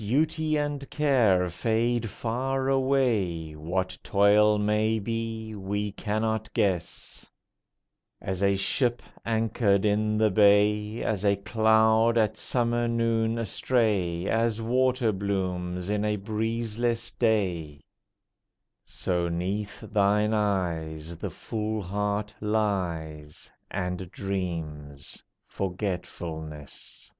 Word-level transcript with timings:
Duty 0.00 0.56
and 0.56 0.88
care 0.90 1.48
fade 1.50 2.08
far 2.08 2.68
away 2.68 3.56
What 3.56 3.98
toil 4.04 4.56
may 4.56 5.00
be 5.00 5.56
we 5.56 5.90
cannot 5.90 6.54
guess: 6.54 7.26
As 8.20 8.40
a 8.40 8.54
ship 8.54 9.02
anchored 9.26 9.84
in 9.84 10.16
the 10.16 10.30
bay, 10.30 11.02
As 11.02 11.24
a 11.24 11.34
cloud 11.34 12.16
at 12.16 12.36
summer 12.36 12.86
noon 12.86 13.38
astray, 13.38 14.28
As 14.28 14.62
water 14.62 15.10
blooms 15.10 15.90
in 15.90 16.04
a 16.04 16.14
breezeless 16.14 17.10
day; 17.10 17.80
So,'neath 18.84 19.80
thine 19.80 20.32
eyes, 20.32 21.16
The 21.18 21.30
full 21.30 21.82
heart 21.82 22.32
lies, 22.40 23.50
And 23.68 24.08
dreams, 24.12 25.24
Forgetfulness! 25.44 27.10